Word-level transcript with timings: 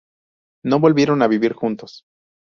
No 0.65 0.79
volvieron 0.79 1.21
a 1.21 1.27
vivir 1.27 1.53
juntos. 1.53 2.05